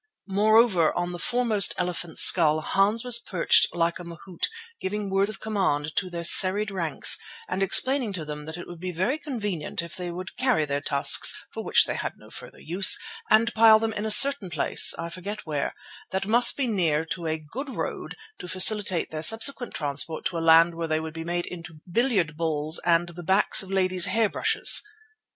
Moreover, 0.27 0.91
on 0.97 1.11
the 1.11 1.19
foremost 1.19 1.75
elephant's 1.77 2.23
skull 2.23 2.61
Hans 2.61 3.03
was 3.03 3.19
perched 3.19 3.67
like 3.75 3.99
a 3.99 4.03
mahout, 4.03 4.47
giving 4.79 5.11
words 5.11 5.29
of 5.29 5.39
command 5.39 5.95
to 5.97 6.09
their 6.09 6.23
serried 6.23 6.71
ranks 6.71 7.19
and 7.47 7.61
explaining 7.61 8.11
to 8.13 8.25
them 8.25 8.45
that 8.45 8.57
it 8.57 8.65
would 8.65 8.79
be 8.79 8.91
very 8.91 9.19
convenient 9.19 9.83
if 9.83 9.95
they 9.95 10.09
would 10.09 10.35
carry 10.37 10.65
their 10.65 10.81
tusks, 10.81 11.35
for 11.51 11.63
which 11.63 11.85
they 11.85 11.93
had 11.93 12.13
no 12.17 12.31
further 12.31 12.57
use, 12.59 12.97
and 13.29 13.53
pile 13.53 13.77
them 13.77 13.93
in 13.93 14.07
a 14.07 14.09
certain 14.09 14.49
place—I 14.49 15.09
forget 15.09 15.45
where—that 15.45 16.25
must 16.25 16.57
be 16.57 16.65
near 16.65 17.05
a 17.27 17.37
good 17.37 17.69
road 17.75 18.15
to 18.39 18.47
facilitate 18.47 19.11
their 19.11 19.21
subsequent 19.21 19.75
transport 19.75 20.25
to 20.25 20.37
a 20.39 20.39
land 20.39 20.73
where 20.73 20.87
they 20.87 20.99
would 20.99 21.13
be 21.13 21.23
made 21.23 21.45
into 21.45 21.81
billiard 21.87 22.35
balls 22.35 22.79
and 22.83 23.09
the 23.09 23.21
backs 23.21 23.61
of 23.61 23.69
ladies' 23.69 24.05
hair 24.05 24.29
brushes. 24.29 24.81